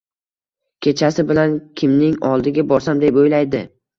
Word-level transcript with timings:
Kechasi 0.85 1.25
bilan 1.33 1.53
kimning 1.81 2.17
oldiga 2.31 2.65
borsam 2.75 3.05
deb 3.07 3.23
oʻylaydi. 3.25 3.65